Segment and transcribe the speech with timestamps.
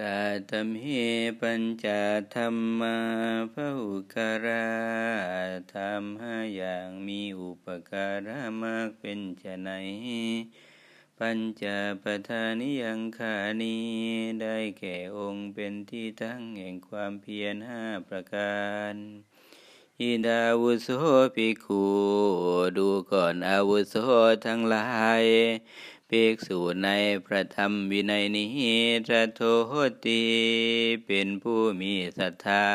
[0.00, 0.20] ตา
[0.50, 0.86] ตมเห
[1.40, 1.86] ปัญจ
[2.34, 2.48] ธรร
[2.80, 2.96] มา
[3.52, 4.68] พหุคารา
[5.74, 9.70] ธรรมห้าอย่างมีอุปการะมากเป็นไฉน
[11.18, 11.64] ปัญจ
[12.02, 13.76] ปทานิยังขานี
[14.42, 18.60] ได้แก่องค์เป็นที่ตั้งแห่งความเพียรห้าประกา
[18.92, 18.94] ร
[20.00, 20.88] อิดาวุโส
[21.34, 21.84] ภิกขุ
[22.76, 23.94] ดูก่อนอาวุโส
[24.46, 24.88] ทั้งหลา
[25.20, 25.22] ย
[26.10, 26.88] ภิกษุใน
[27.26, 28.48] พระธรรมวินัยนี้
[29.08, 29.40] จะโท
[30.06, 30.22] ตี
[31.06, 32.66] เป็นผู้มีศรัทธา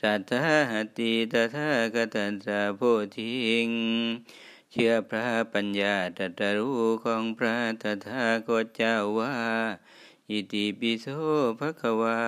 [0.00, 0.56] สัทธา
[0.98, 2.80] ติตถาคตันตะโพ
[3.16, 3.34] ธิ
[3.66, 3.68] ง
[4.70, 9.36] เชื่อพระปัญญาตรัสรู้ของพระตถาคตเจ้าว่า
[10.30, 11.06] อิติปิโส
[11.58, 12.22] ภควา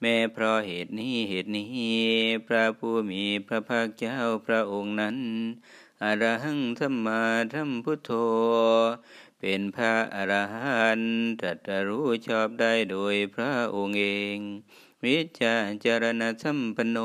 [0.00, 1.98] แม้เพราะเหตุนี้เหตุนี้
[2.46, 5.16] พระผู้มีพระภาคเจ้าพระองค์นั้น
[6.04, 7.22] อรหังสัมมา
[7.52, 8.10] สัมพุทโธ
[9.40, 14.38] เป็นพระอรหันต์ตรัสรู้ชอบได้โดยพระองค์เอง
[15.04, 15.54] วิจา
[15.84, 16.98] จารณสัมปนโน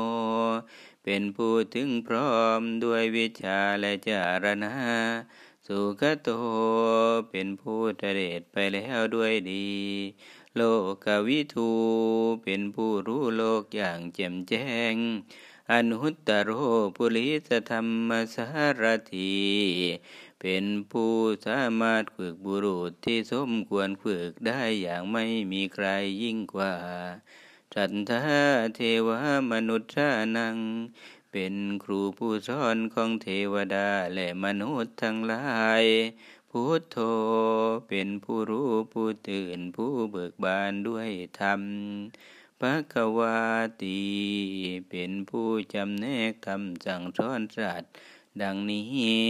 [1.04, 4.74] เป็นผู้ถึงพร้อมด้วยวิชาและจารณะ
[5.66, 6.30] สุขโต
[7.30, 8.04] เป็นผู้เด
[8.38, 9.70] ชไปแล้วด้วยดี
[10.56, 10.62] โล
[11.04, 11.70] กวิทู
[12.44, 14.96] เป็นผู้รู้โลกอย่างแจ่มแจ้ง
[15.72, 16.50] อนุตตโร
[16.96, 18.46] ปุริสธรรมสา
[18.82, 19.34] รถี
[20.40, 21.12] เป็นผู้
[21.46, 25.86] สามารถฝึกบุรุษที่สมควรฝึกได้อย่างไม่มีใคร
[26.22, 26.74] ยิ่งกว่า
[27.74, 28.40] จันทา
[28.74, 29.08] เทว
[29.52, 29.92] มนุษย์
[30.36, 30.56] นัง
[31.32, 35.84] เป็นครูผู้สอนของเทวดาและมนุษย์ทั้งหลาย
[36.50, 36.98] พุทโธ
[37.88, 41.08] เป็นผู้รู้ผู้ตื่นผู้เบิกบานด้วย
[41.40, 41.60] ธรรม
[42.60, 43.38] ภะคะวา
[43.82, 44.00] ตี
[44.88, 47.90] เป็นผู้จำแนกคำสั่งสอนสัตว์
[48.42, 49.20] ดังนี้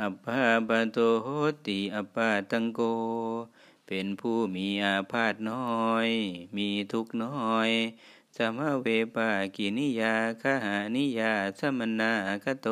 [0.00, 1.28] อัปปาปโตโห
[1.66, 2.80] ติอัปปาตังโก
[3.86, 6.08] เป็นผู้มีอาพาธน้อย
[6.56, 7.70] มีทุกน้อย
[8.36, 12.68] สมเวปากินิยาคหานิยาสมนาคโต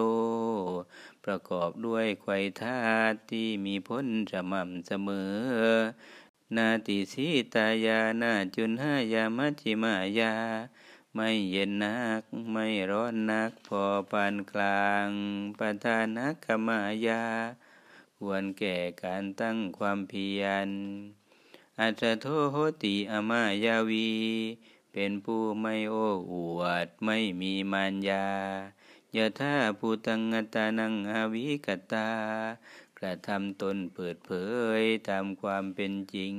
[1.25, 5.33] ประกอบด้วยไขวยธาตุที่มีพ้นสม่ำเสมอ
[6.57, 10.35] นาติสีตายานาจุนหายามัจิมายา
[11.15, 15.09] ไม่เย็นนัก ไม่ร้อนนัก พอปานกลาง
[15.59, 17.25] ปทานักขมายา
[18.19, 20.69] ควรแก่การตั้งความเพียร
[21.79, 24.11] อัจโทโหติอมายาวี
[24.93, 28.27] เป็นผู้ไม่โอ้อวด ไม่มีมารยา
[29.17, 30.21] ยะท่าภูตัง
[30.55, 32.09] ตานังอาวิกตา
[33.05, 34.33] ระทำตนเปิดเผ
[34.81, 36.35] ยตามความเป็นจริง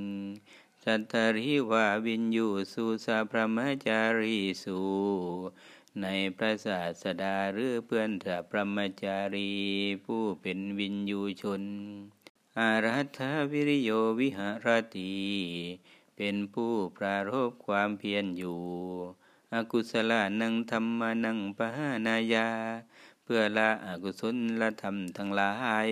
[0.83, 3.57] สัตตริวาวินยูสุสาพระม
[3.87, 4.79] จารีสู
[6.01, 6.07] ใน
[6.37, 9.51] พระศาสดาหรือเพื่อนถาพระมจารี
[10.05, 11.63] ผู้เป็นวินยูชน
[12.59, 13.19] อารัฐ
[13.51, 15.13] วิริโยวิหารติ
[16.15, 18.61] เป็นผู้ปรารบความเพียรอยู่
[19.53, 22.49] อกุศลานังธรรมานังปหานายา
[23.23, 25.53] เพื่อละอกุศลละธรรมทั้งหลา
[25.87, 25.89] ย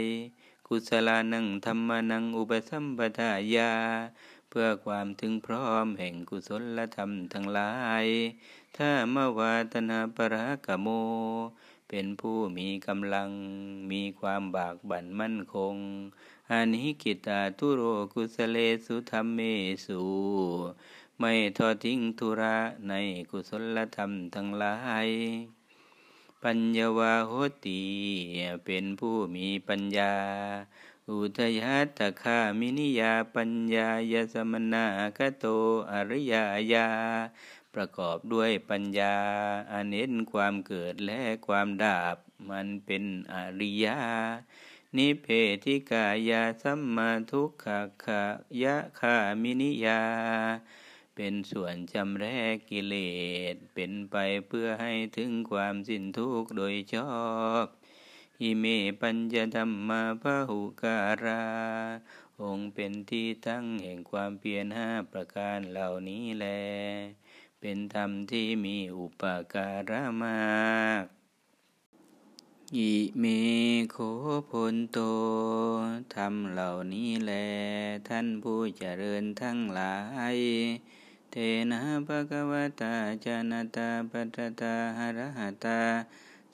[0.74, 3.74] กุศลานังธรรมนังอุปสัมปทายา
[4.50, 7.74] เพื่อความถึงพร้อมแห่งกุศลธรรมทั้งหลา
[8.04, 8.06] ย
[8.78, 10.88] ถ้ามาวาตนาปรากโม
[11.90, 13.30] เป็นผู้มีกำลัง
[13.92, 15.76] มีความบากบั่นมั่นคง
[16.52, 17.82] อานิกิตาทุโร
[18.14, 19.40] กุสเลสุธรรมเม
[19.86, 20.02] สุ
[21.20, 22.58] ไม่ทอดทิ้งธุระ
[22.90, 22.94] ใน
[23.30, 24.76] กุศลธรรมทั้งหลา
[25.08, 25.10] ย
[26.44, 27.32] ปัญญาวาโห
[27.66, 27.82] ติ
[28.66, 30.14] เป็นผู้มีปัญญา
[31.10, 34.86] อุทยัตคามินิยาปัญญายสมนา
[35.18, 35.46] คโต
[35.92, 36.44] อริยา
[36.74, 36.88] ยา
[37.74, 39.16] ประกอบด้วยปัญญา
[39.72, 42.18] อันเห็นความเกิดและความดับ
[42.50, 43.04] มันเป็น
[43.34, 44.00] อริยา
[44.98, 45.28] นิเพ
[45.66, 48.24] ธิกายาสัมมาทุกขะขะ
[48.64, 50.02] ยะคามินิยา
[51.16, 52.96] เป็นส่วนจำแรกกิเล
[53.54, 54.16] ส เป็นไป
[54.48, 57.14] เพื่อให้ถึงความสิ้นทุกข์โดยชอ
[57.64, 57.66] บ
[58.42, 58.66] อิเม
[59.02, 61.46] ปัญญธรรมมาพหุการา
[62.42, 66.46] องค์เป็นที่ตั้งแห่งความเพียรห้าประการเหล่านี้แล
[67.60, 69.24] เป็นธรรมที่มีอุป
[69.54, 71.04] การะมาก
[72.78, 73.26] อิเม
[73.92, 73.98] โค
[74.50, 75.00] พลโต
[76.16, 77.32] ธรรมเหล่านี้แล
[78.10, 79.96] ท่านผู้เจริญทั้งหลา
[80.36, 80.38] ย
[81.32, 81.38] เท
[81.72, 82.96] นะภะคะวตา
[83.26, 85.82] จานตาปัตตาหรหตา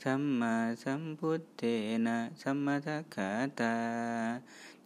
[0.04, 1.64] สัมมาสัมพุทเท
[2.08, 3.30] นะสัมมาทัคขา
[3.62, 3.76] ตา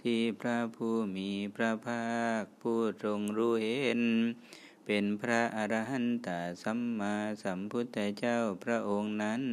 [0.02, 2.06] ที่พระผู้มีพระภา
[2.42, 4.02] คผู้ทรงรู้เห็น
[4.86, 6.30] เป็นพระอรหันต
[6.64, 9.44] สัมมาสัมพุทธเจ้าพระองค์นั้น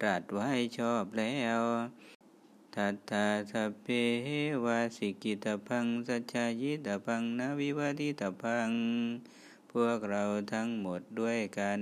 [0.00, 1.60] ตรัสไว้ชอบแล้ว
[2.74, 3.88] ทัตตาสัพเพ
[4.64, 8.70] วาสิกิตพังสัจจายิตพังนาวิวัติตพัง
[9.84, 11.80] วกเราทั้งหมดด้วยกัน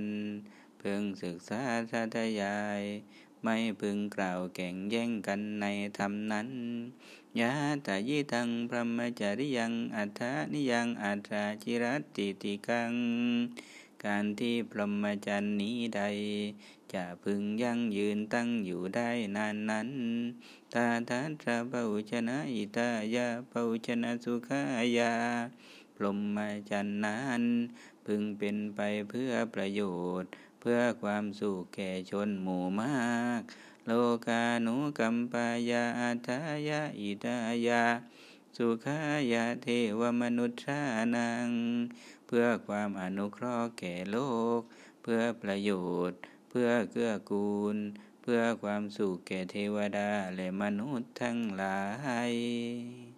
[0.81, 1.61] พึงศึกษา
[1.91, 2.81] สาธยาย
[3.43, 5.65] ไม่พึงกล่าวแข่งแย่งกันใน
[5.97, 6.49] ธรรมนั้น
[7.39, 7.51] ยะ
[7.85, 11.83] ตายิตังพรหมจริยัง อัฏฐานิยังอัฏฐาจิร
[12.15, 12.93] ติติกัง
[14.05, 16.01] การที่พรหมจรรย์นี้ใด
[16.93, 19.89] จะพึงยั่งยืนตั้งอยู่ได้นานนั้น
[20.73, 24.61] ตาทัตระเบาชนะอิตายาเบาชนะสุขา
[24.97, 25.13] ยา
[25.95, 26.37] พรหม
[26.69, 27.43] จรรย์นั้น
[28.05, 29.81] พึงเป็นไปเพื่อประโย
[30.21, 33.41] ชน์ เพื่อความสุขแก่ชนหมู่มาก
[33.85, 33.91] โล
[34.27, 36.39] กาหนุกัมปายาอัทา
[36.69, 37.37] ยาอิตา
[37.67, 37.83] ยา
[38.57, 38.99] สุขา
[39.33, 39.67] ยาเท
[39.99, 40.81] วมนุษย์ชา
[41.15, 41.49] นัง
[42.27, 44.17] เพื่อความอนุเคราะห์แก่โล
[44.57, 44.61] ก
[45.01, 45.71] เพื่อประโย
[46.09, 46.19] ชน์
[46.49, 47.77] เพื่อเกื้อกูล
[48.21, 51.81] เพื่อความสุขแก่เทวดาและมนุษย์ทั้งหลา
[52.29, 53.14] ย